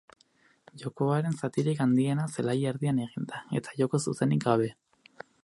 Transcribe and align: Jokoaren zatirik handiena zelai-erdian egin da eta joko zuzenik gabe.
Jokoaren 0.83 1.37
zatirik 1.47 1.83
handiena 1.85 2.25
zelai-erdian 2.37 3.03
egin 3.05 3.29
da 3.35 3.43
eta 3.61 3.79
joko 3.83 4.03
zuzenik 4.09 4.49
gabe. 4.49 4.73